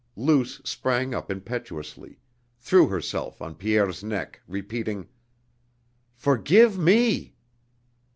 [0.15, 2.17] Luce sprang up impetuously,
[2.57, 5.07] threw herself on Pierre's neck, repeating:
[6.15, 7.35] "Forgive me!"